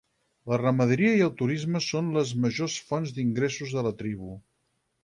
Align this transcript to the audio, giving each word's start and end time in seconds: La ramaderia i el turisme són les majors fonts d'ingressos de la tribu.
La 0.51 0.57
ramaderia 0.61 1.11
i 1.17 1.21
el 1.25 1.35
turisme 1.41 1.83
són 1.89 2.09
les 2.17 2.33
majors 2.47 2.79
fonts 2.89 3.17
d'ingressos 3.21 3.79
de 3.79 3.89
la 3.91 3.97
tribu. 4.03 4.35